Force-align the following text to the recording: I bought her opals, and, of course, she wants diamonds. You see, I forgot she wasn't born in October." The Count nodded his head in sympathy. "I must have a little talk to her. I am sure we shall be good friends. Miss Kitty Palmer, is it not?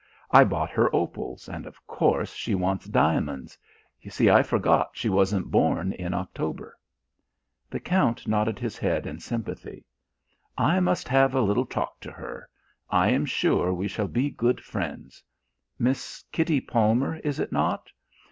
I 0.31 0.43
bought 0.45 0.71
her 0.71 0.89
opals, 0.95 1.47
and, 1.47 1.67
of 1.67 1.85
course, 1.85 2.33
she 2.33 2.55
wants 2.55 2.87
diamonds. 2.87 3.55
You 4.01 4.09
see, 4.09 4.31
I 4.31 4.41
forgot 4.41 4.89
she 4.97 5.09
wasn't 5.09 5.51
born 5.51 5.93
in 5.93 6.11
October." 6.15 6.75
The 7.69 7.81
Count 7.81 8.27
nodded 8.27 8.57
his 8.57 8.79
head 8.79 9.05
in 9.05 9.19
sympathy. 9.19 9.85
"I 10.57 10.79
must 10.79 11.07
have 11.07 11.35
a 11.35 11.41
little 11.41 11.67
talk 11.67 11.99
to 11.99 12.11
her. 12.11 12.49
I 12.89 13.09
am 13.11 13.27
sure 13.27 13.71
we 13.71 13.87
shall 13.87 14.07
be 14.07 14.31
good 14.31 14.61
friends. 14.63 15.23
Miss 15.77 16.23
Kitty 16.31 16.61
Palmer, 16.61 17.17
is 17.17 17.39
it 17.39 17.51
not? 17.51 17.91